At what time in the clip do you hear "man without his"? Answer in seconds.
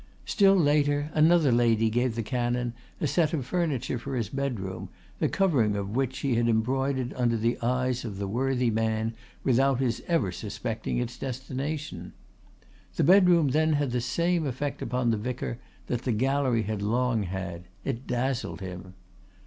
8.71-10.01